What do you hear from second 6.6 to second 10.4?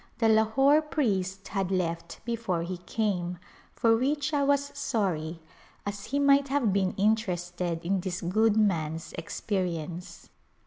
been interested in this good man's experience.